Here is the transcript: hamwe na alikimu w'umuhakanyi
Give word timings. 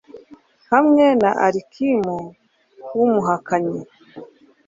hamwe 0.71 1.05
na 1.21 1.31
alikimu 1.45 2.17
w'umuhakanyi 2.95 3.81